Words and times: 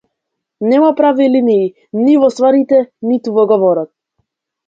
Нема 0.69 0.87
прави 1.01 1.25
линии, 1.33 1.67
ни 2.05 2.17
во 2.23 2.31
стварите, 2.37 2.79
ниту 3.09 3.37
во 3.39 3.43
говорот. 3.55 3.93